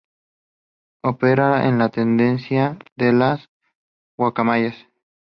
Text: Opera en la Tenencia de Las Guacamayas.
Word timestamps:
Opera 1.03 1.67
en 1.69 1.77
la 1.77 1.89
Tenencia 1.89 2.75
de 2.95 3.13
Las 3.13 3.47
Guacamayas. 4.17 4.73